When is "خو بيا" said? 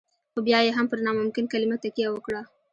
0.31-0.59